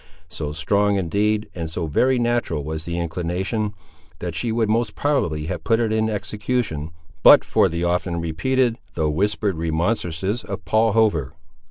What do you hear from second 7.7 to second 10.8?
often repeated though whispered remonstrances of